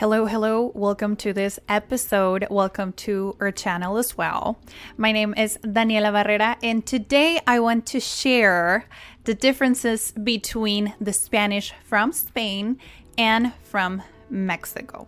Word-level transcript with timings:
Hello, 0.00 0.24
hello. 0.24 0.72
Welcome 0.74 1.14
to 1.16 1.34
this 1.34 1.58
episode. 1.68 2.46
Welcome 2.48 2.94
to 3.04 3.36
our 3.38 3.52
channel 3.52 3.98
as 3.98 4.16
well. 4.16 4.58
My 4.96 5.12
name 5.12 5.34
is 5.36 5.58
Daniela 5.62 6.10
Barrera, 6.10 6.56
and 6.62 6.86
today 6.86 7.38
I 7.46 7.60
want 7.60 7.84
to 7.88 8.00
share 8.00 8.86
the 9.24 9.34
differences 9.34 10.12
between 10.12 10.94
the 11.02 11.12
Spanish 11.12 11.74
from 11.84 12.12
Spain 12.12 12.78
and 13.18 13.52
from 13.62 14.02
Mexico. 14.30 15.06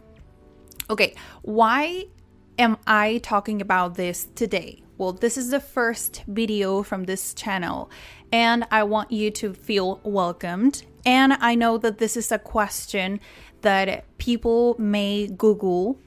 Okay, 0.91 1.15
why 1.41 2.05
am 2.59 2.77
I 2.87 3.17
talking 3.23 3.63
about 3.63 3.95
this 3.95 4.29
today? 4.35 4.83
Well, 5.03 5.11
this 5.13 5.37
is 5.37 5.51
the 5.51 5.59
first 5.59 6.23
video 6.29 6.85
from 6.85 7.07
this 7.07 7.35
channel, 7.35 7.91
and 8.31 8.65
I 8.71 8.85
want 8.85 9.11
you 9.11 9.33
to 9.33 9.53
feel 9.53 10.01
welcomed. 10.05 10.85
And 11.05 11.33
I 11.33 11.57
know 11.57 11.77
that 11.79 11.99
this 11.99 12.17
is 12.17 12.31
a 12.31 12.39
question 12.39 13.19
that 13.63 14.05
people 14.19 14.77
may 14.79 15.27
Google, 15.27 15.99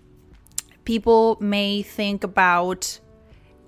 people 0.86 1.38
may 1.42 1.82
think 1.82 2.24
about 2.24 3.02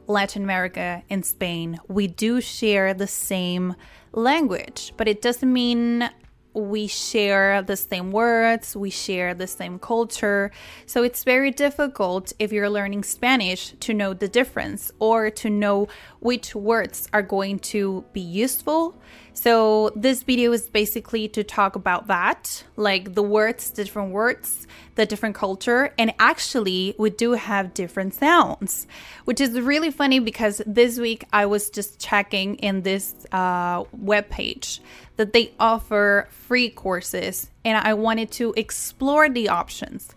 Latin 0.08 0.44
America 0.44 1.03
and 1.09 1.25
Spain. 1.25 1.78
We 1.89 2.08
do 2.08 2.39
share 2.39 2.94
the 2.94 3.05
same 3.05 3.75
language, 4.14 4.94
but 4.95 5.09
it 5.09 5.22
doesn't 5.22 5.52
mean 5.52 6.09
we 6.58 6.88
share 6.88 7.61
the 7.61 7.77
same 7.77 8.11
words, 8.11 8.75
we 8.75 8.89
share 8.89 9.33
the 9.33 9.47
same 9.47 9.77
culture. 9.77 10.52
So 10.88 11.03
it's 11.03 11.23
very 11.23 11.52
difficult 11.52 12.33
if 12.39 12.52
you're 12.52 12.69
learning 12.69 13.03
Spanish 13.03 13.73
to 13.81 13.94
know 13.94 14.14
the 14.14 14.27
difference 14.27 14.91
or 14.99 15.30
to 15.30 15.49
know 15.49 15.88
which 16.19 16.55
words 16.55 17.08
are 17.14 17.22
going 17.22 17.59
to 17.59 18.03
be 18.11 18.22
useful. 18.22 18.99
So 19.33 19.91
this 19.95 20.23
video 20.23 20.52
is 20.52 20.67
basically 20.67 21.27
to 21.30 21.44
talk 21.44 21.75
about 21.75 22.08
that, 22.08 22.64
like 22.75 23.14
the 23.14 23.21
words, 23.21 23.69
different 23.69 24.11
words, 24.11 24.66
the 24.98 25.06
different 25.06 25.36
culture, 25.36 25.94
and 25.98 26.14
actually 26.20 26.94
we 26.98 27.09
do 27.09 27.31
have 27.31 27.73
different 27.73 28.14
sounds, 28.14 28.86
which 29.23 29.39
is 29.39 29.59
really 29.62 29.92
funny 29.92 30.20
because 30.20 30.62
this 30.66 31.00
week 31.00 31.23
I 31.31 31.45
was 31.45 31.70
just 31.70 32.00
checking 32.00 32.56
in 32.56 32.81
this 32.81 33.16
uh, 33.31 33.86
web 33.94 34.30
page 34.30 34.81
that 35.16 35.31
they 35.34 35.54
offer 35.59 36.28
free 36.31 36.70
courses, 36.70 37.50
and 37.64 37.78
I 37.78 37.94
wanted 37.94 38.31
to 38.34 38.54
explore 38.58 39.30
the 39.30 39.50
options. 39.50 40.09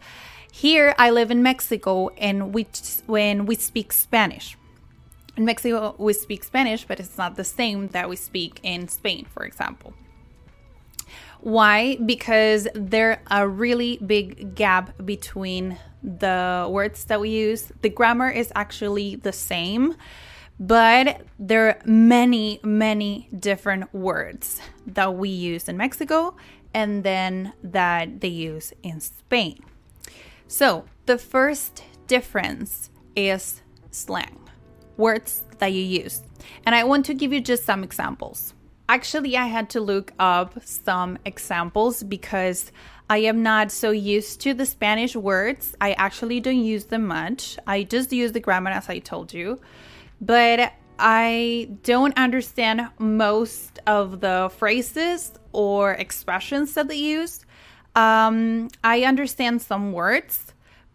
Here 0.50 0.94
I 0.98 1.10
live 1.10 1.30
in 1.30 1.42
Mexico, 1.42 2.08
and 2.18 2.52
we 2.52 2.66
when 3.06 3.46
we 3.46 3.54
speak 3.54 3.92
Spanish. 3.92 4.56
In 5.36 5.44
Mexico, 5.44 5.94
we 5.96 6.12
speak 6.12 6.42
Spanish, 6.42 6.84
but 6.84 6.98
it's 6.98 7.16
not 7.16 7.36
the 7.36 7.44
same 7.44 7.88
that 7.88 8.08
we 8.08 8.16
speak 8.16 8.60
in 8.62 8.88
Spain, 8.88 9.26
for 9.32 9.44
example. 9.44 9.94
Why? 11.40 11.96
Because 12.04 12.68
there 12.74 13.22
a 13.30 13.48
really 13.48 13.98
big 14.04 14.54
gap 14.54 15.04
between 15.04 15.78
the 16.02 16.68
words 16.70 17.04
that 17.04 17.20
we 17.20 17.30
use. 17.30 17.72
The 17.82 17.88
grammar 17.88 18.30
is 18.30 18.52
actually 18.54 19.16
the 19.16 19.32
same, 19.32 19.96
but 20.58 21.22
there 21.38 21.68
are 21.68 21.78
many, 21.84 22.60
many 22.62 23.28
different 23.38 23.92
words 23.94 24.60
that 24.86 25.14
we 25.14 25.28
use 25.28 25.68
in 25.68 25.76
Mexico 25.76 26.36
and 26.74 27.02
then 27.04 27.52
that 27.62 28.20
they 28.20 28.28
use 28.28 28.72
in 28.82 29.00
Spain. 29.00 29.60
So, 30.46 30.84
the 31.06 31.18
first 31.18 31.84
difference 32.06 32.90
is 33.16 33.62
slang, 33.90 34.38
words 34.96 35.42
that 35.58 35.72
you 35.72 35.82
use. 35.82 36.22
And 36.64 36.74
I 36.74 36.84
want 36.84 37.06
to 37.06 37.14
give 37.14 37.32
you 37.32 37.40
just 37.40 37.64
some 37.64 37.84
examples. 37.84 38.54
Actually, 38.90 39.36
I 39.36 39.46
had 39.46 39.70
to 39.70 39.80
look 39.80 40.12
up 40.18 40.50
some 40.64 41.16
examples 41.24 42.02
because 42.02 42.72
I 43.08 43.18
am 43.18 43.42
not 43.42 43.70
so 43.70 43.90
used 43.90 44.40
to 44.42 44.54
the 44.54 44.66
Spanish 44.66 45.14
words. 45.14 45.76
I 45.80 45.92
actually 45.92 46.40
don't 46.40 46.64
use 46.64 46.86
them 46.86 47.06
much. 47.06 47.56
I 47.66 47.84
just 47.84 48.12
use 48.12 48.32
the 48.32 48.40
grammar 48.40 48.70
as 48.70 48.88
I 48.88 48.98
told 48.98 49.32
you 49.32 49.60
but 50.20 50.72
I 50.98 51.70
don't 51.82 52.16
understand 52.18 52.88
most 52.98 53.78
of 53.86 54.20
the 54.20 54.50
phrases 54.56 55.32
or 55.52 55.92
expressions 55.92 56.74
that 56.74 56.88
they 56.88 56.96
use. 56.96 57.44
Um, 57.96 58.68
I 58.84 59.04
understand 59.04 59.62
some 59.62 59.92
words, 59.92 60.49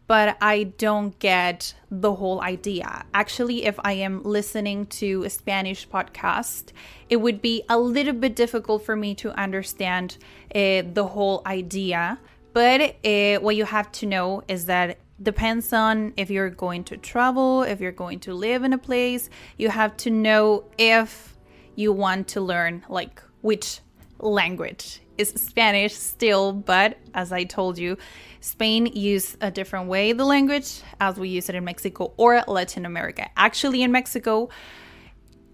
but 0.07 0.37
I 0.41 0.63
don't 0.63 1.17
get 1.19 1.73
the 1.89 2.13
whole 2.13 2.41
idea. 2.41 3.05
Actually, 3.13 3.65
if 3.65 3.79
I 3.83 3.93
am 3.93 4.23
listening 4.23 4.85
to 4.87 5.23
a 5.23 5.29
Spanish 5.29 5.87
podcast, 5.87 6.71
it 7.09 7.17
would 7.17 7.41
be 7.41 7.63
a 7.69 7.79
little 7.79 8.13
bit 8.13 8.35
difficult 8.35 8.85
for 8.85 8.95
me 8.95 9.15
to 9.15 9.31
understand 9.39 10.17
uh, 10.53 10.83
the 10.93 11.07
whole 11.11 11.41
idea. 11.45 12.19
But 12.53 12.97
uh, 13.03 13.39
what 13.39 13.55
you 13.55 13.65
have 13.65 13.91
to 13.93 14.05
know 14.05 14.43
is 14.47 14.65
that 14.65 14.99
depends 15.21 15.73
on 15.73 16.13
if 16.17 16.29
you're 16.29 16.49
going 16.49 16.83
to 16.85 16.97
travel, 16.97 17.63
if 17.63 17.79
you're 17.79 17.91
going 17.91 18.19
to 18.21 18.33
live 18.33 18.63
in 18.63 18.73
a 18.73 18.77
place. 18.77 19.29
You 19.57 19.69
have 19.69 19.97
to 19.97 20.09
know 20.09 20.65
if 20.77 21.35
you 21.75 21.91
want 21.91 22.27
to 22.29 22.41
learn 22.41 22.85
like 22.89 23.21
which 23.41 23.79
language 24.19 25.01
is 25.17 25.29
Spanish 25.29 25.93
still, 25.93 26.53
but 26.53 26.97
as 27.13 27.31
I 27.31 27.43
told 27.43 27.77
you, 27.77 27.97
Spain 28.41 28.85
use 28.87 29.37
a 29.41 29.49
different 29.49 29.87
way 29.87 30.13
the 30.13 30.25
language 30.25 30.81
as 30.99 31.17
we 31.17 31.29
use 31.29 31.49
it 31.49 31.55
in 31.55 31.63
Mexico 31.63 32.13
or 32.17 32.43
Latin 32.47 32.85
America. 32.85 33.29
Actually 33.35 33.81
in 33.81 33.91
Mexico, 33.91 34.49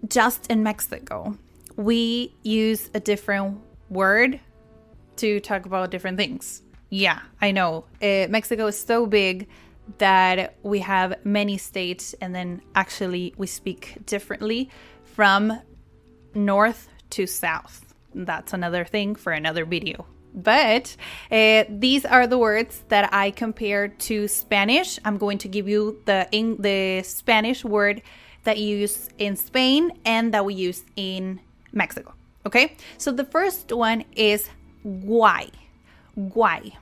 just 0.08 0.46
in 0.48 0.62
Mexico, 0.62 1.36
we 1.76 2.34
use 2.42 2.90
a 2.94 3.00
different 3.00 3.60
word 3.88 4.40
to 5.16 5.40
talk 5.40 5.66
about 5.66 5.90
different 5.90 6.16
things. 6.18 6.62
Yeah, 6.90 7.20
I 7.40 7.52
know. 7.52 7.86
Uh, 8.02 8.26
Mexico 8.28 8.66
is 8.66 8.78
so 8.78 9.06
big 9.06 9.48
that 9.98 10.56
we 10.62 10.80
have 10.80 11.24
many 11.24 11.56
states, 11.56 12.14
and 12.20 12.34
then 12.34 12.62
actually 12.74 13.34
we 13.36 13.46
speak 13.46 13.96
differently 14.06 14.68
from 15.04 15.58
north 16.34 16.88
to 17.10 17.26
south. 17.26 17.91
That's 18.14 18.52
another 18.52 18.84
thing 18.84 19.14
for 19.14 19.32
another 19.32 19.64
video. 19.64 20.06
But 20.34 20.96
uh, 21.30 21.64
these 21.68 22.04
are 22.04 22.26
the 22.26 22.38
words 22.38 22.84
that 22.88 23.12
I 23.12 23.30
compared 23.30 23.98
to 24.00 24.28
Spanish. 24.28 24.98
I'm 25.04 25.18
going 25.18 25.38
to 25.38 25.48
give 25.48 25.68
you 25.68 26.00
the 26.06 26.26
in, 26.32 26.56
the 26.60 27.02
Spanish 27.02 27.64
word 27.64 28.02
that 28.44 28.58
you 28.58 28.76
use 28.78 29.08
in 29.18 29.36
Spain 29.36 29.92
and 30.04 30.32
that 30.32 30.44
we 30.44 30.54
use 30.54 30.84
in 30.96 31.40
Mexico. 31.72 32.14
Okay, 32.46 32.76
so 32.98 33.12
the 33.12 33.24
first 33.24 33.72
one 33.72 34.04
is 34.16 34.48
guay. 34.84 35.50
Guay 36.18 36.72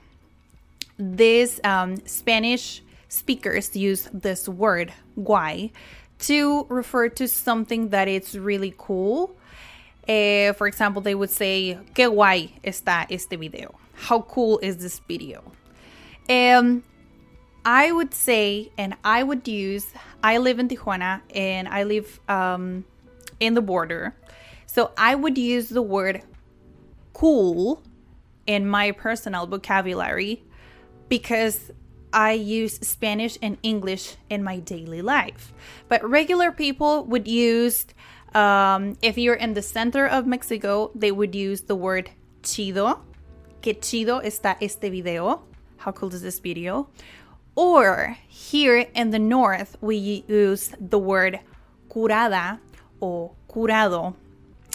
these 1.01 1.59
um, 1.63 1.97
Spanish 2.05 2.83
speakers 3.09 3.75
use 3.75 4.07
this 4.13 4.47
word 4.47 4.93
guay 5.17 5.71
to 6.19 6.65
refer 6.69 7.09
to 7.09 7.27
something 7.27 7.89
that 7.89 8.07
is 8.07 8.37
really 8.37 8.73
cool. 8.77 9.35
Uh, 10.11 10.53
for 10.53 10.67
example, 10.67 11.01
they 11.01 11.15
would 11.15 11.29
say, 11.29 11.77
"Qué 11.93 12.05
guay 12.09 12.51
está 12.63 13.07
este 13.09 13.37
video." 13.39 13.75
How 13.93 14.21
cool 14.21 14.59
is 14.59 14.77
this 14.77 14.99
video? 15.07 15.39
Um, 16.27 16.83
I 17.63 17.91
would 17.91 18.13
say, 18.13 18.71
and 18.77 18.95
I 19.03 19.23
would 19.23 19.47
use. 19.47 19.87
I 20.21 20.39
live 20.39 20.59
in 20.59 20.67
Tijuana, 20.67 21.21
and 21.33 21.67
I 21.67 21.83
live 21.83 22.19
um, 22.27 22.83
in 23.39 23.53
the 23.53 23.61
border, 23.61 24.15
so 24.65 24.91
I 24.97 25.15
would 25.15 25.37
use 25.37 25.69
the 25.69 25.81
word 25.81 26.23
"cool" 27.13 27.81
in 28.45 28.67
my 28.67 28.91
personal 28.91 29.45
vocabulary 29.47 30.43
because 31.07 31.71
I 32.11 32.33
use 32.33 32.73
Spanish 32.81 33.37
and 33.41 33.57
English 33.63 34.17
in 34.29 34.43
my 34.43 34.59
daily 34.59 35.01
life. 35.01 35.53
But 35.87 36.03
regular 36.03 36.51
people 36.51 37.05
would 37.05 37.27
use, 37.27 37.85
um, 38.33 38.97
if 39.01 39.17
you're 39.17 39.35
in 39.35 39.53
the 39.53 39.61
center 39.61 40.07
of 40.07 40.25
Mexico, 40.25 40.91
they 40.95 41.11
would 41.11 41.35
use 41.35 41.61
the 41.61 41.75
word 41.75 42.11
chido. 42.43 42.99
Que 43.61 43.73
chido 43.73 44.23
está 44.23 44.57
este 44.61 44.89
video. 44.89 45.43
How 45.77 45.91
cool 45.91 46.13
is 46.13 46.21
this 46.21 46.39
video? 46.39 46.89
Or 47.55 48.17
here 48.27 48.87
in 48.95 49.09
the 49.09 49.19
north, 49.19 49.77
we 49.81 50.23
use 50.27 50.71
the 50.79 50.99
word 50.99 51.39
curada 51.89 52.59
or 52.99 53.33
curado. 53.49 54.15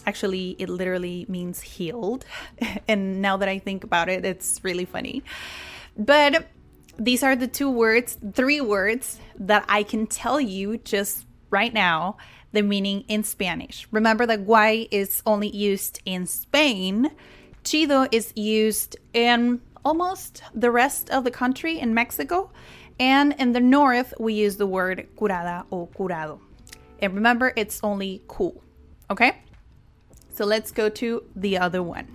Actually, 0.07 0.55
it 0.59 0.69
literally 0.69 1.27
means 1.29 1.61
healed. 1.61 2.25
and 2.89 3.23
now 3.23 3.37
that 3.39 3.49
I 3.49 3.59
think 3.59 3.83
about 3.83 4.09
it, 4.09 4.25
it's 4.25 4.61
really 4.63 4.85
funny. 4.85 5.23
But 5.97 6.47
these 6.99 7.23
are 7.23 7.35
the 7.35 7.49
two 7.49 7.71
words, 7.71 8.19
three 8.35 8.61
words 8.61 9.19
that 9.39 9.65
I 9.69 9.83
can 9.83 10.07
tell 10.07 10.41
you 10.41 10.79
just 10.79 11.27
right 11.51 11.73
now 11.73 12.19
the 12.57 12.63
meaning 12.63 13.05
in 13.07 13.23
Spanish. 13.23 13.87
Remember 13.93 14.27
that 14.27 14.47
guay 14.47 14.89
is 14.91 15.23
only 15.27 15.49
used 15.49 16.01
in 16.05 16.27
Spain. 16.27 17.11
Chido 17.65 18.09
is 18.11 18.33
used 18.35 18.97
in 19.13 19.61
almost 19.85 20.43
the 20.55 20.71
rest 20.71 21.11
of 21.11 21.25
the 21.25 21.31
country 21.31 21.79
in 21.79 21.95
Mexico. 21.95 22.51
And 22.99 23.35
in 23.39 23.53
the 23.53 23.61
north, 23.61 24.15
we 24.19 24.33
use 24.35 24.57
the 24.57 24.67
word 24.67 25.07
curada 25.17 25.67
or 25.71 25.87
curado. 25.89 26.41
And 27.01 27.15
remember, 27.15 27.53
it's 27.57 27.81
only 27.85 28.23
cool. 28.27 28.63
Okay? 29.11 29.43
So 30.33 30.45
let's 30.45 30.73
go 30.73 30.89
to 30.89 31.23
the 31.37 31.59
other 31.59 31.83
one. 31.83 32.07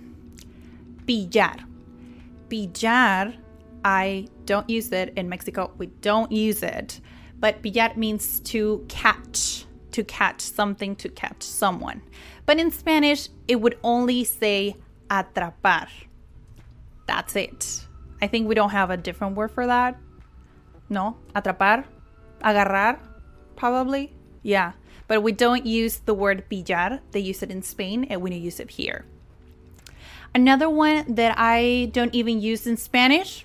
Pillar. 1.06 1.54
Pillar, 2.48 3.34
I 3.84 4.26
don't 4.44 4.68
use 4.68 4.90
it 4.92 5.12
in 5.16 5.28
Mexico. 5.28 5.70
We 5.78 5.86
don't 5.86 6.32
use 6.32 6.62
it. 6.62 7.00
But 7.38 7.62
pillar 7.62 7.92
means 7.96 8.40
to 8.40 8.84
catch, 8.88 9.66
to 9.92 10.04
catch 10.04 10.40
something, 10.40 10.96
to 10.96 11.08
catch 11.08 11.42
someone. 11.42 12.02
But 12.46 12.58
in 12.58 12.70
Spanish, 12.70 13.28
it 13.46 13.60
would 13.60 13.78
only 13.82 14.24
say 14.24 14.76
atrapar. 15.08 15.88
That's 17.06 17.36
it. 17.36 17.86
I 18.20 18.26
think 18.26 18.48
we 18.48 18.54
don't 18.54 18.70
have 18.70 18.90
a 18.90 18.96
different 18.96 19.36
word 19.36 19.50
for 19.50 19.66
that. 19.66 19.96
No, 20.88 21.16
atrapar, 21.34 21.84
agarrar, 22.40 22.98
probably. 23.56 24.12
Yeah, 24.42 24.72
but 25.06 25.22
we 25.22 25.32
don't 25.32 25.66
use 25.66 25.98
the 25.98 26.14
word 26.14 26.48
pillar. 26.48 27.00
They 27.10 27.20
use 27.20 27.42
it 27.42 27.50
in 27.50 27.62
Spain 27.62 28.04
and 28.08 28.22
we 28.22 28.30
don't 28.30 28.40
use 28.40 28.60
it 28.60 28.70
here. 28.70 29.04
Another 30.34 30.70
one 30.70 31.14
that 31.14 31.34
I 31.36 31.90
don't 31.92 32.14
even 32.14 32.40
use 32.40 32.66
in 32.66 32.76
Spanish 32.76 33.44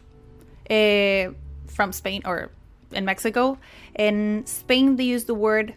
uh, 0.69 1.33
from 1.67 1.91
Spain 1.91 2.21
or 2.25 2.51
in 2.91 3.03
Mexico. 3.03 3.57
In 3.95 4.45
Spain, 4.45 4.95
they 4.95 5.03
use 5.03 5.25
the 5.25 5.33
word 5.33 5.73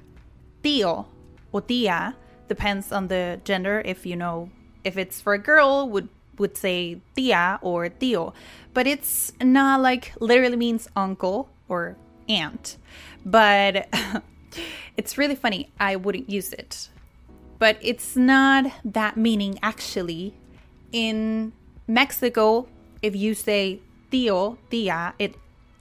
tío 0.62 1.06
or 1.52 1.62
tía, 1.62 2.14
depends 2.48 2.92
on 2.92 3.08
the 3.08 3.40
gender. 3.44 3.82
If 3.84 4.06
you 4.06 4.16
know, 4.16 4.50
if 4.84 4.96
it's 4.96 5.20
for 5.20 5.34
a 5.34 5.38
girl, 5.38 5.88
would 5.88 6.08
would 6.38 6.56
say 6.56 7.00
tía 7.16 7.58
or 7.62 7.88
tío, 7.88 8.32
but 8.74 8.86
it's 8.86 9.32
not 9.40 9.80
like 9.80 10.12
literally 10.20 10.56
means 10.56 10.88
uncle 10.96 11.50
or 11.68 11.96
aunt. 12.28 12.76
But 13.24 13.88
it's 14.96 15.18
really 15.18 15.34
funny. 15.36 15.70
I 15.78 15.96
wouldn't 15.96 16.30
use 16.30 16.52
it. 16.52 16.88
But 17.58 17.76
it's 17.82 18.16
not 18.16 18.72
that 18.84 19.16
meaning 19.16 19.58
actually. 19.62 20.34
In 20.92 21.52
Mexico, 21.86 22.66
if 23.02 23.14
you 23.14 23.34
say 23.34 23.80
tío, 24.10 24.56
tía, 24.70 25.12
it 25.18 25.34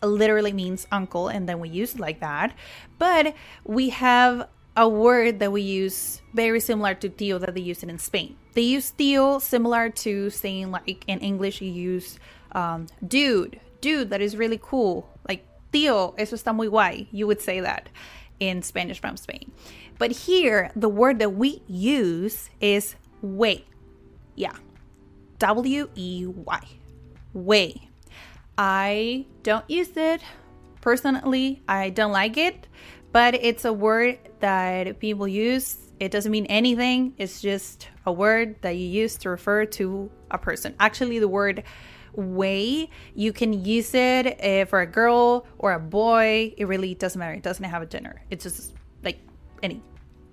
literally 0.04 0.54
means 0.54 0.88
uncle, 0.92 1.28
and 1.28 1.48
then 1.48 1.60
we 1.60 1.70
use 1.70 1.96
it 1.96 2.00
like 2.00 2.20
that. 2.20 2.54
But 2.98 3.34
we 3.66 3.90
have 3.90 4.48
a 4.76 4.88
word 4.88 5.40
that 5.40 5.52
we 5.52 5.62
use 5.62 6.22
very 6.34 6.60
similar 6.60 6.94
to 6.96 7.10
tío 7.10 7.40
that 7.40 7.54
they 7.54 7.62
use 7.62 7.84
it 7.84 7.90
in 7.90 8.00
Spain. 8.00 8.36
They 8.54 8.62
use 8.62 8.92
tío 8.98 9.42
similar 9.42 9.90
to 9.90 10.30
saying, 10.30 10.72
like 10.72 11.04
in 11.08 11.20
English, 11.20 11.62
you 11.62 11.72
use 11.72 12.20
um, 12.54 12.88
dude, 13.06 13.60
dude, 13.82 14.10
that 14.10 14.22
is 14.22 14.38
really 14.38 14.60
cool. 14.62 15.10
Like 15.28 15.46
tío, 15.74 16.14
eso 16.18 16.36
está 16.36 16.56
muy 16.56 16.68
guay. 16.68 17.08
You 17.12 17.28
would 17.28 17.42
say 17.42 17.60
that 17.60 17.90
in 18.40 18.62
Spanish 18.62 19.00
from 19.00 19.18
Spain. 19.18 19.52
But 19.98 20.12
here, 20.12 20.72
the 20.76 20.90
word 20.90 21.20
that 21.20 21.34
we 21.34 21.62
use 21.68 22.50
is 22.62 22.96
wey. 23.22 23.66
Yeah. 24.36 24.56
W 25.40 25.90
E 25.96 26.26
Y. 26.26 26.68
Wey. 27.34 27.90
I 28.58 29.26
don't 29.44 29.70
use 29.70 29.92
it 29.96 30.22
personally. 30.82 31.62
I 31.68 31.90
don't 31.90 32.12
like 32.12 32.38
it, 32.38 32.68
but 33.12 33.36
it's 33.36 33.66
a 33.66 33.74
word 33.74 34.20
that 34.40 35.00
people 35.00 35.28
use. 35.28 35.78
It 36.00 36.12
doesn't 36.12 36.32
mean 36.32 36.46
anything. 36.46 37.14
It's 37.18 37.42
just 37.42 37.90
a 38.06 38.12
word 38.12 38.62
that 38.62 38.72
you 38.72 38.88
use 38.88 39.18
to 39.18 39.30
refer 39.30 39.66
to 39.66 40.10
a 40.32 40.38
person. 40.38 40.76
Actually, 40.80 41.20
the 41.20 41.28
word 41.28 41.64
wey 42.14 42.90
you 43.16 43.32
can 43.32 43.54
use 43.66 43.94
it 43.94 44.44
uh, 44.44 44.66
for 44.66 44.82
a 44.82 44.88
girl 44.88 45.46
or 45.58 45.74
a 45.74 45.80
boy. 45.80 46.54
It 46.58 46.66
really 46.66 46.96
doesn't 46.96 47.20
matter. 47.20 47.34
It 47.34 47.44
doesn't 47.44 47.64
have 47.64 47.82
a 47.82 47.86
gender. 47.86 48.22
It's 48.30 48.44
just 48.44 48.74
like 49.04 49.20
any 49.64 49.82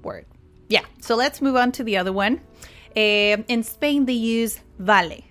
word. 0.02 0.26
Yeah 0.68 0.84
so 1.00 1.14
let's 1.16 1.40
move 1.40 1.56
on 1.56 1.72
to 1.72 1.84
the 1.84 1.96
other 1.96 2.12
one. 2.12 2.40
Uh, 2.96 3.44
in 3.48 3.62
spain 3.62 4.06
they 4.06 4.14
use 4.14 4.60
vale. 4.78 5.22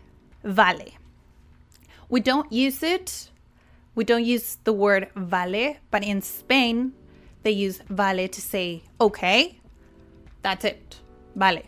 Vale. 0.43 0.91
We 2.09 2.19
don't 2.19 2.51
use 2.51 2.83
it. 2.83 3.31
We 3.95 4.03
don't 4.03 4.23
use 4.23 4.57
the 4.63 4.73
word 4.73 5.09
vale 5.15 5.77
but 5.91 6.03
in 6.03 6.21
spain 6.21 6.93
they 7.45 7.51
use 7.51 7.79
vale 7.89 8.27
to 8.27 8.41
say 8.41 8.83
okay 8.99 9.39
that's 10.41 10.65
it 10.65 10.99
vale 11.35 11.63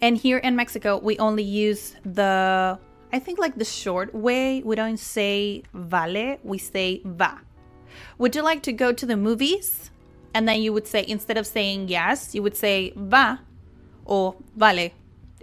and 0.00 0.18
here 0.18 0.38
in 0.38 0.54
mexico 0.62 0.98
we 0.98 1.16
only 1.18 1.42
use 1.42 1.96
the 2.04 2.78
I 3.12 3.18
think 3.18 3.38
like 3.38 3.56
the 3.56 3.64
short 3.64 4.14
way, 4.14 4.62
we 4.62 4.74
don't 4.74 4.96
say 4.96 5.64
vale, 5.74 6.38
we 6.42 6.56
say 6.56 7.02
va. 7.04 7.40
Would 8.16 8.34
you 8.34 8.42
like 8.42 8.62
to 8.62 8.72
go 8.72 8.90
to 8.92 9.04
the 9.04 9.18
movies? 9.18 9.90
And 10.32 10.48
then 10.48 10.62
you 10.62 10.72
would 10.72 10.86
say, 10.86 11.04
instead 11.06 11.36
of 11.36 11.46
saying 11.46 11.88
yes, 11.88 12.34
you 12.34 12.42
would 12.42 12.56
say 12.56 12.94
va 12.96 13.40
or 14.06 14.34
vale. 14.56 14.90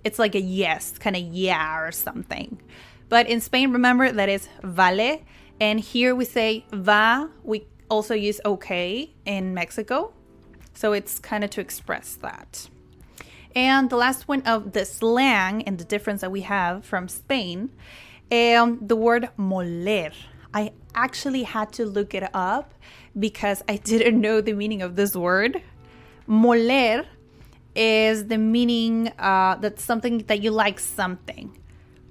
It's 0.03 0.17
like 0.17 0.33
a 0.33 0.41
yes, 0.41 0.97
kind 0.97 1.15
of 1.15 1.21
yeah 1.21 1.79
or 1.79 1.91
something. 1.91 2.59
But 3.07 3.27
in 3.27 3.39
Spain, 3.39 3.71
remember 3.71 4.11
that 4.11 4.29
is 4.29 4.47
vale. 4.63 5.21
And 5.61 5.79
here 5.79 6.15
we 6.15 6.25
say 6.25 6.65
va. 6.71 7.29
We 7.43 7.67
also 7.89 8.13
use 8.13 8.39
okay 8.45 9.11
in 9.25 9.53
Mexico. 9.53 10.13
So 10.73 10.93
it's 10.93 11.19
kind 11.19 11.43
of 11.43 11.49
to 11.51 11.61
express 11.61 12.15
that. 12.21 12.69
And 13.55 13.89
the 13.89 13.97
last 13.97 14.27
one 14.27 14.41
of 14.43 14.73
the 14.73 14.85
slang 14.85 15.63
and 15.63 15.77
the 15.77 15.83
difference 15.83 16.21
that 16.21 16.31
we 16.31 16.41
have 16.41 16.85
from 16.85 17.07
Spain, 17.07 17.71
um, 18.31 18.79
the 18.81 18.95
word 18.95 19.29
moler. 19.37 20.13
I 20.53 20.71
actually 20.95 21.43
had 21.43 21.71
to 21.73 21.85
look 21.85 22.13
it 22.13 22.29
up 22.33 22.73
because 23.17 23.63
I 23.67 23.77
didn't 23.91 24.21
know 24.21 24.41
the 24.41 24.53
meaning 24.53 24.81
of 24.81 24.95
this 24.95 25.15
word. 25.15 25.61
Moler 26.27 27.05
is 27.75 28.27
the 28.27 28.37
meaning 28.37 29.11
uh, 29.17 29.55
that's 29.55 29.83
something 29.83 30.19
that 30.27 30.41
you 30.41 30.51
like 30.51 30.79
something. 30.79 31.57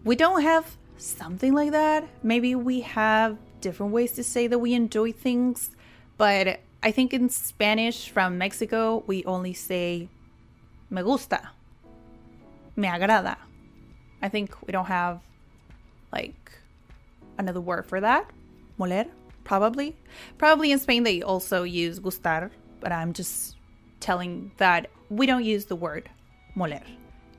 We 0.04 0.16
don't 0.16 0.42
have 0.42 0.76
something 0.96 1.52
like 1.52 1.70
that. 1.72 2.08
Maybe 2.22 2.54
we 2.54 2.80
have 2.80 3.36
different 3.60 3.92
ways 3.92 4.12
to 4.12 4.24
say 4.24 4.46
that 4.46 4.58
we 4.58 4.74
enjoy 4.74 5.12
things, 5.12 5.70
but 6.16 6.60
I 6.82 6.90
think 6.90 7.12
in 7.12 7.28
Spanish 7.28 8.08
from 8.08 8.38
Mexico, 8.38 9.02
we 9.06 9.24
only 9.24 9.52
say 9.52 10.08
me 10.90 11.02
gusta, 11.02 11.50
me 12.76 12.88
agrada. 12.88 13.36
I 14.22 14.28
think 14.28 14.54
we 14.66 14.72
don't 14.72 14.86
have 14.86 15.20
like 16.12 16.52
another 17.36 17.60
word 17.60 17.86
for 17.86 18.00
that. 18.00 18.30
Moler, 18.78 19.08
probably. 19.44 19.96
Probably 20.38 20.72
in 20.72 20.78
Spain 20.78 21.02
they 21.02 21.22
also 21.22 21.62
use 21.64 22.00
gustar, 22.00 22.50
but 22.80 22.92
I'm 22.92 23.12
just 23.12 23.56
telling 24.00 24.52
that 24.58 24.90
we 25.10 25.26
don't 25.26 25.44
use 25.44 25.64
the 25.66 25.76
word 25.76 26.08
moler 26.56 26.82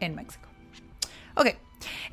in 0.01 0.15
Mexico. 0.15 0.47
Okay. 1.37 1.55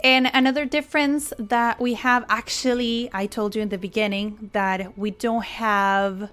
And 0.05 0.31
another 0.33 0.65
difference 0.65 1.33
that 1.39 1.81
we 1.81 1.95
have 1.95 2.25
actually, 2.29 3.11
I 3.13 3.27
told 3.27 3.57
you 3.57 3.63
in 3.63 3.71
the 3.71 3.79
beginning 3.79 4.51
that 4.53 4.97
we 4.99 5.11
don't 5.11 5.45
have 5.45 6.31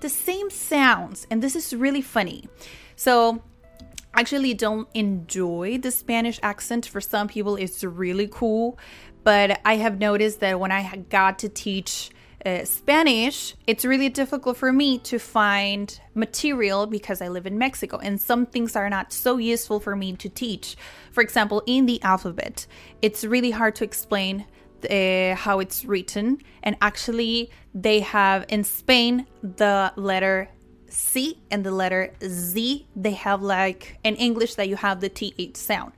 the 0.00 0.08
same 0.08 0.50
sounds. 0.50 1.26
And 1.30 1.42
this 1.42 1.54
is 1.54 1.74
really 1.74 2.02
funny. 2.02 2.48
So 2.96 3.42
actually 4.14 4.54
don't 4.54 4.88
enjoy 4.94 5.78
the 5.78 5.90
Spanish 5.90 6.40
accent. 6.42 6.86
For 6.86 7.00
some 7.00 7.28
people, 7.28 7.56
it's 7.56 7.84
really 7.84 8.28
cool. 8.28 8.78
But 9.24 9.60
I 9.64 9.76
have 9.76 9.98
noticed 9.98 10.40
that 10.40 10.58
when 10.58 10.72
I 10.72 10.96
got 11.08 11.38
to 11.40 11.48
teach 11.48 12.10
uh, 12.44 12.64
Spanish, 12.64 13.54
it's 13.66 13.84
really 13.84 14.08
difficult 14.08 14.56
for 14.56 14.72
me 14.72 14.98
to 14.98 15.18
find 15.18 16.00
material 16.14 16.86
because 16.86 17.22
I 17.22 17.28
live 17.28 17.46
in 17.46 17.56
Mexico 17.58 17.98
and 17.98 18.20
some 18.20 18.46
things 18.46 18.74
are 18.74 18.90
not 18.90 19.12
so 19.12 19.36
useful 19.36 19.80
for 19.80 19.94
me 19.94 20.14
to 20.16 20.28
teach. 20.28 20.76
For 21.12 21.22
example, 21.22 21.62
in 21.66 21.86
the 21.86 22.02
alphabet, 22.02 22.66
it's 23.00 23.24
really 23.24 23.52
hard 23.52 23.76
to 23.76 23.84
explain 23.84 24.46
uh, 24.90 25.34
how 25.36 25.60
it's 25.60 25.84
written. 25.84 26.38
And 26.62 26.76
actually, 26.80 27.50
they 27.74 28.00
have 28.00 28.44
in 28.48 28.64
Spain 28.64 29.26
the 29.42 29.92
letter 29.96 30.48
C 30.88 31.38
and 31.50 31.64
the 31.64 31.70
letter 31.70 32.12
Z, 32.22 32.86
they 32.94 33.12
have 33.12 33.40
like 33.42 33.98
in 34.04 34.14
English 34.16 34.56
that 34.56 34.68
you 34.68 34.76
have 34.76 35.00
the 35.00 35.08
TH 35.08 35.56
sound, 35.56 35.92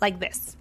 like 0.00 0.20
this. 0.20 0.57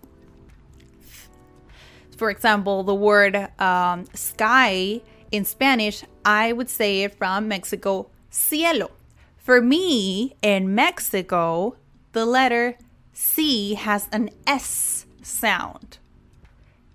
For 2.18 2.32
example, 2.32 2.84
the 2.84 2.96
word 2.96 3.48
um, 3.60 4.06
sky 4.14 5.02
in 5.32 5.46
Spanish, 5.46 6.04
I 6.26 6.52
would 6.52 6.70
say 6.70 7.04
it 7.04 7.16
from 7.16 7.48
Mexico, 7.48 8.10
cielo. 8.32 8.92
For 9.38 9.62
me, 9.62 10.36
in 10.42 10.74
Mexico, 10.74 11.78
the 12.14 12.26
letter 12.26 12.76
C 13.14 13.76
has 13.76 14.10
an 14.12 14.32
S 14.48 15.06
sound. 15.22 16.00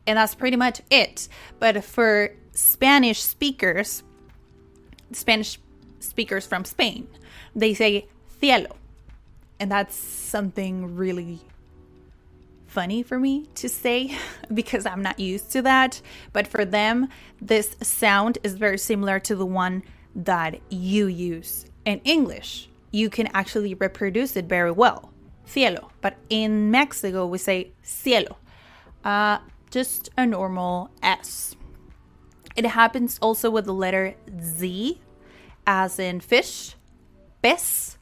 And 0.07 0.19
that's 0.19 0.35
pretty 0.35 0.57
much 0.57 0.81
it. 0.91 1.29
But 1.61 1.85
for 1.85 2.31
Spanish 2.53 3.23
speakers, 3.23 4.03
Spanish 5.13 5.61
speakers 6.01 6.47
from 6.47 6.65
Spain, 6.65 7.07
they 7.55 7.75
say 7.75 8.09
cielo. 8.41 8.77
And 9.61 9.71
that's 9.71 9.95
something 9.95 10.97
really 10.97 11.41
funny 12.73 13.03
for 13.03 13.21
me 13.21 13.47
to 13.55 13.69
say 13.69 14.17
because 14.55 14.87
I'm 14.87 15.03
not 15.03 15.21
used 15.21 15.53
to 15.53 15.63
that. 15.63 16.01
But 16.33 16.49
for 16.49 16.65
them, 16.65 17.09
this 17.41 17.77
sound 17.83 18.39
is 18.43 18.55
very 18.55 18.79
similar 18.79 19.21
to 19.21 19.37
the 19.37 19.47
one 19.47 19.83
that 20.15 20.61
you 20.71 21.07
use 21.07 21.67
in 21.85 22.01
English. 22.05 22.69
You 22.91 23.11
can 23.11 23.29
actually 23.35 23.75
reproduce 23.75 24.37
it 24.37 24.47
very 24.47 24.73
well. 24.73 25.13
Cielo. 25.45 25.91
But 26.01 26.17
in 26.31 26.71
Mexico, 26.71 27.27
we 27.27 27.39
say 27.39 27.73
cielo. 27.83 28.37
Uh, 29.05 29.39
just 29.71 30.11
a 30.17 30.27
normal 30.27 30.91
S. 31.03 31.55
It 32.57 32.67
happens 32.67 33.19
also 33.21 33.51
with 33.51 33.65
the 33.65 33.75
letter 33.75 34.15
Z, 34.41 35.01
as 35.67 35.99
in 35.99 36.21
fish, 36.21 36.77
pez, 37.43 37.97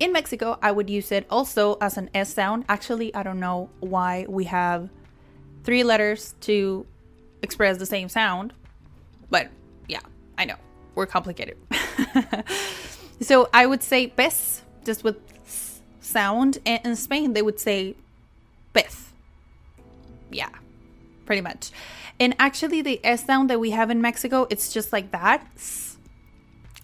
in 0.00 0.12
Mexico, 0.12 0.58
I 0.62 0.70
would 0.70 0.88
use 0.88 1.10
it 1.12 1.26
also 1.30 1.76
as 1.80 1.96
an 1.96 2.10
S 2.14 2.32
sound. 2.32 2.64
Actually, 2.68 3.14
I 3.14 3.22
don't 3.22 3.40
know 3.40 3.70
why 3.80 4.26
we 4.28 4.44
have 4.44 4.88
three 5.64 5.82
letters 5.82 6.34
to 6.42 6.86
express 7.42 7.78
the 7.78 7.86
same 7.86 8.08
sound, 8.08 8.52
but 9.30 9.48
yeah, 9.88 10.00
I 10.36 10.44
know 10.44 10.56
we're 10.94 11.06
complicated. 11.06 11.56
so 13.20 13.48
I 13.52 13.66
would 13.66 13.82
say 13.82 14.08
pez 14.08 14.62
just 14.84 15.04
with 15.04 15.16
s 15.46 15.80
sound, 16.00 16.58
and 16.64 16.80
in 16.84 16.96
Spain 16.96 17.32
they 17.32 17.42
would 17.42 17.58
say 17.58 17.96
pez. 18.74 19.06
Yeah, 20.30 20.50
pretty 21.26 21.42
much. 21.42 21.70
And 22.20 22.34
actually, 22.38 22.82
the 22.82 23.00
S 23.04 23.24
sound 23.24 23.48
that 23.50 23.60
we 23.60 23.70
have 23.70 23.90
in 23.90 24.00
Mexico, 24.00 24.46
it's 24.50 24.72
just 24.72 24.92
like 24.92 25.12
that. 25.12 25.46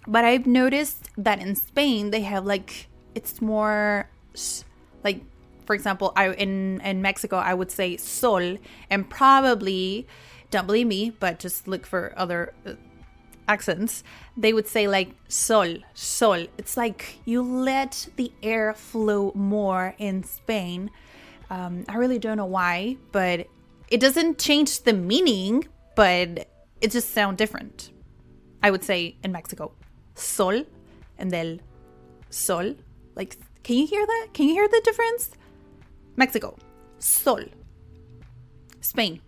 But 0.07 0.23
I've 0.23 0.45
noticed 0.45 1.09
that 1.17 1.39
in 1.39 1.55
Spain 1.55 2.11
they 2.11 2.21
have 2.21 2.45
like 2.45 2.87
it's 3.15 3.41
more 3.41 4.09
like 5.03 5.21
for 5.65 5.73
example 5.73 6.11
i 6.15 6.31
in 6.33 6.79
in 6.81 7.01
mexico 7.01 7.37
i 7.37 7.53
would 7.53 7.71
say 7.71 7.97
sol 7.97 8.57
and 8.89 9.09
probably 9.09 10.05
don't 10.51 10.67
believe 10.67 10.87
me 10.87 11.09
but 11.09 11.39
just 11.39 11.67
look 11.67 11.85
for 11.85 12.13
other 12.15 12.53
uh, 12.65 12.73
accents 13.47 14.03
they 14.37 14.53
would 14.53 14.67
say 14.67 14.87
like 14.87 15.09
sol 15.27 15.77
sol. 15.93 16.45
It's 16.57 16.75
like 16.75 17.19
you 17.25 17.41
let 17.41 18.07
the 18.15 18.31
air 18.43 18.73
flow 18.73 19.31
more 19.35 19.95
in 19.97 20.23
spain. 20.23 20.91
Um, 21.49 21.85
i 21.87 21.95
really 21.95 22.19
don't 22.19 22.37
know 22.37 22.45
why 22.45 22.97
but 23.11 23.47
it 23.89 23.99
doesn't 23.99 24.39
change 24.39 24.81
the 24.81 24.93
meaning 24.93 25.67
but 25.95 26.47
it 26.81 26.91
just 26.91 27.11
sounds 27.11 27.37
different. 27.37 27.91
I 28.61 28.71
would 28.71 28.83
say 28.83 29.15
in 29.23 29.31
mexico 29.31 29.71
sol 30.15 30.63
and 31.17 31.31
del 31.31 31.59
sol 32.29 32.75
like, 33.15 33.37
can 33.63 33.77
you 33.77 33.87
hear 33.87 34.05
that? 34.05 34.27
Can 34.33 34.47
you 34.47 34.53
hear 34.53 34.67
the 34.67 34.81
difference? 34.83 35.31
Mexico, 36.15 36.57
sol. 36.99 37.41
Spain, 38.81 39.21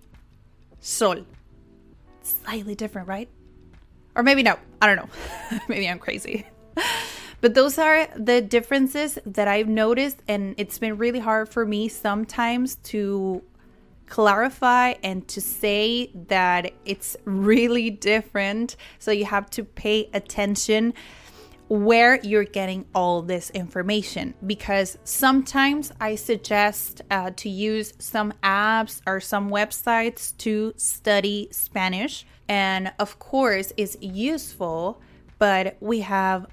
sol. 0.79 1.25
Slightly 2.21 2.75
different, 2.75 3.07
right? 3.07 3.29
Or 4.15 4.23
maybe 4.23 4.43
no. 4.43 4.57
I 4.81 4.87
don't 4.87 4.95
know. 4.97 5.59
maybe 5.67 5.87
I'm 5.87 5.99
crazy. 5.99 6.45
but 7.41 7.53
those 7.53 7.77
are 7.77 8.07
the 8.15 8.41
differences 8.41 9.19
that 9.25 9.47
I've 9.47 9.67
noticed, 9.67 10.21
and 10.27 10.55
it's 10.57 10.79
been 10.79 10.97
really 10.97 11.19
hard 11.19 11.49
for 11.49 11.65
me 11.65 11.87
sometimes 11.87 12.75
to 12.91 13.41
clarify 14.07 14.93
and 15.03 15.27
to 15.27 15.41
say 15.41 16.09
that 16.27 16.71
it's 16.85 17.17
really 17.25 17.89
different. 17.89 18.75
So 18.99 19.11
you 19.11 19.25
have 19.25 19.49
to 19.51 19.63
pay 19.63 20.09
attention 20.13 20.93
where 21.69 22.19
you're 22.23 22.45
getting 22.45 22.85
all 22.95 23.21
this 23.21 23.49
information 23.49 24.33
because 24.45 24.97
sometimes 25.03 25.91
I 25.99 26.15
suggest 26.15 27.01
uh, 27.11 27.31
to 27.37 27.49
use 27.49 27.93
some 27.99 28.33
apps 28.41 29.01
or 29.05 29.19
some 29.19 29.49
websites 29.49 30.35
to 30.37 30.73
study 30.77 31.49
Spanish. 31.51 32.25
And 32.47 32.93
of 32.99 33.19
course, 33.19 33.73
it's 33.75 33.97
useful, 33.99 35.01
but 35.39 35.75
we 35.81 36.01
have 36.01 36.47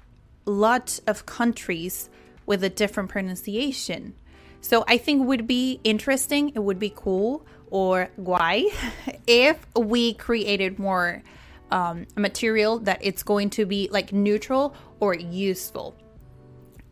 lots 0.45 0.99
of 1.07 1.25
countries 1.25 2.09
with 2.45 2.63
a 2.63 2.69
different 2.69 3.09
pronunciation. 3.09 4.15
So 4.59 4.83
I 4.87 4.97
think 4.97 5.25
would 5.25 5.47
be 5.47 5.79
interesting, 5.83 6.51
it 6.55 6.59
would 6.59 6.79
be 6.79 6.91
cool 6.93 7.45
or 7.71 8.09
guay 8.19 8.65
if 9.27 9.65
we 9.75 10.13
created 10.13 10.77
more 10.77 11.23
um, 11.71 12.05
material 12.15 12.79
that 12.79 12.99
it's 13.01 13.23
going 13.23 13.49
to 13.51 13.65
be 13.65 13.89
like 13.91 14.13
neutral 14.13 14.75
or 14.99 15.15
useful. 15.15 15.95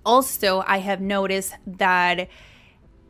Also, 0.05 0.63
I 0.67 0.79
have 0.79 0.99
noticed 0.99 1.55
that 1.65 2.27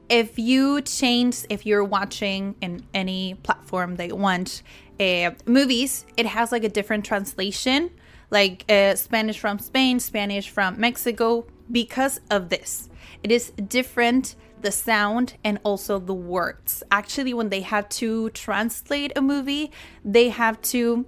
if 0.10 0.38
you 0.38 0.82
change, 0.82 1.46
if 1.50 1.65
you're 1.65 1.84
watching 1.84 2.55
in 2.62 2.86
any 2.93 3.36
platform 3.36 3.98
you 4.00 4.15
want 4.15 4.62
uh, 5.00 5.32
movies, 5.46 6.05
it 6.17 6.25
has 6.25 6.51
like 6.51 6.63
a 6.63 6.70
different 6.70 7.05
translation, 7.05 7.89
like 8.29 8.65
uh, 8.70 8.96
Spanish 8.96 9.39
from 9.39 9.58
Spain, 9.60 10.00
Spanish 10.00 10.50
from 10.50 10.79
Mexico, 10.79 11.48
because 11.72 12.20
of 12.29 12.50
this. 12.50 12.89
It 13.24 13.32
is 13.32 13.51
different 13.51 14.36
the 14.62 14.72
sound 14.72 15.36
and 15.43 15.60
also 15.63 16.00
the 16.00 16.13
words. 16.13 16.84
Actually, 16.89 17.34
when 17.34 17.50
they 17.50 17.62
have 17.62 17.88
to 17.89 18.29
translate 18.32 19.12
a 19.15 19.22
movie, 19.22 19.72
they 20.03 20.29
have 20.29 20.62
to 20.62 21.05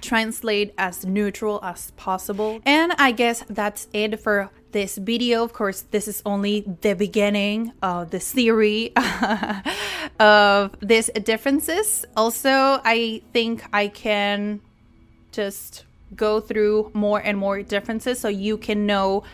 translate 0.00 0.74
as 0.78 1.04
neutral 1.04 1.60
as 1.62 1.90
possible. 1.92 2.60
And 2.64 2.92
I 2.98 3.12
guess 3.12 3.44
that's 3.48 3.88
it 3.92 4.20
for 4.20 4.50
this 4.72 4.98
video. 4.98 5.44
Of 5.44 5.52
course, 5.52 5.82
this 5.90 6.08
is 6.08 6.22
only 6.26 6.64
the 6.80 6.94
beginning 6.94 7.72
of 7.82 8.10
the 8.10 8.20
theory 8.20 8.92
of 10.20 10.76
these 10.80 11.10
differences. 11.24 12.04
Also, 12.16 12.50
I 12.84 13.22
think 13.32 13.64
I 13.72 13.88
can 13.88 14.60
just 15.32 15.84
go 16.14 16.40
through 16.40 16.90
more 16.94 17.20
and 17.20 17.38
more 17.38 17.62
differences 17.62 18.18
so 18.18 18.28
you 18.28 18.56
can 18.56 18.86
know 18.86 19.24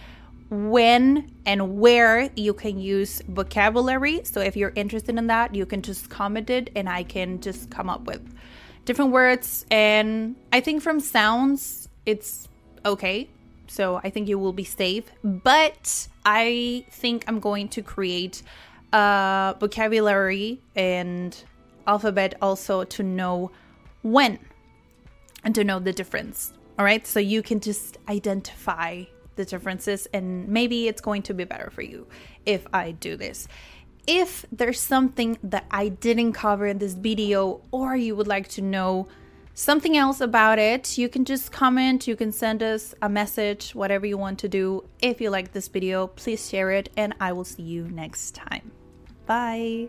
when 0.50 1.32
and 1.46 1.78
where 1.78 2.30
you 2.36 2.52
can 2.52 2.78
use 2.78 3.22
vocabulary. 3.28 4.22
So 4.24 4.40
if 4.40 4.56
you're 4.56 4.72
interested 4.74 5.16
in 5.16 5.26
that, 5.28 5.54
you 5.54 5.66
can 5.66 5.82
just 5.82 6.10
comment 6.10 6.50
it 6.50 6.70
and 6.76 6.88
I 6.88 7.02
can 7.02 7.40
just 7.40 7.70
come 7.70 7.88
up 7.88 8.04
with 8.04 8.22
different 8.84 9.12
words. 9.12 9.66
And 9.70 10.36
I 10.52 10.60
think 10.60 10.82
from 10.82 11.00
sounds, 11.00 11.88
it's 12.06 12.48
okay. 12.84 13.28
So 13.66 14.00
I 14.04 14.10
think 14.10 14.28
you 14.28 14.38
will 14.38 14.52
be 14.52 14.64
safe. 14.64 15.04
But 15.22 16.08
I 16.24 16.84
think 16.90 17.24
I'm 17.26 17.40
going 17.40 17.68
to 17.70 17.82
create 17.82 18.42
a 18.92 19.56
vocabulary 19.58 20.60
and 20.76 21.36
alphabet 21.86 22.34
also 22.40 22.84
to 22.84 23.02
know 23.02 23.50
when 24.02 24.38
and 25.42 25.54
to 25.54 25.64
know 25.64 25.78
the 25.78 25.92
difference. 25.92 26.52
All 26.78 26.84
right. 26.84 27.06
So 27.06 27.20
you 27.20 27.42
can 27.42 27.60
just 27.60 27.98
identify 28.08 29.04
the 29.36 29.44
differences 29.44 30.06
and 30.12 30.48
maybe 30.48 30.86
it's 30.86 31.00
going 31.00 31.22
to 31.22 31.34
be 31.34 31.44
better 31.44 31.70
for 31.70 31.82
you 31.82 32.06
if 32.46 32.66
I 32.72 32.92
do 32.92 33.16
this 33.16 33.48
if 34.06 34.44
there's 34.52 34.80
something 34.80 35.38
that 35.42 35.66
I 35.70 35.88
didn't 35.88 36.32
cover 36.32 36.66
in 36.66 36.78
this 36.78 36.94
video 36.94 37.60
or 37.70 37.96
you 37.96 38.16
would 38.16 38.26
like 38.26 38.48
to 38.48 38.62
know 38.62 39.08
something 39.54 39.96
else 39.96 40.20
about 40.20 40.58
it, 40.58 40.98
you 40.98 41.08
can 41.08 41.24
just 41.24 41.52
comment, 41.52 42.06
you 42.06 42.16
can 42.16 42.32
send 42.32 42.62
us 42.62 42.94
a 43.00 43.08
message, 43.08 43.74
whatever 43.74 44.04
you 44.04 44.18
want 44.18 44.38
to 44.40 44.48
do. 44.48 44.84
If 45.00 45.20
you 45.20 45.30
like 45.30 45.52
this 45.52 45.68
video, 45.68 46.08
please 46.08 46.48
share 46.48 46.70
it, 46.72 46.90
and 46.96 47.14
I 47.20 47.32
will 47.32 47.44
see 47.44 47.62
you 47.62 47.84
next 47.88 48.34
time. 48.34 48.72
Bye. 49.26 49.88